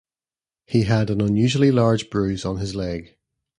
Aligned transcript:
He 0.65 0.85
had 0.85 1.11
an 1.11 1.21
unusually 1.21 1.69
large 1.71 2.09
bruise 2.09 2.43
on 2.43 2.57
his 2.57 2.73
leg. 2.73 3.15